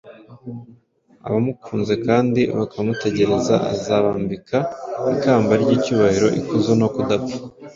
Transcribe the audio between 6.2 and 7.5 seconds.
ikuzo no kudapfa.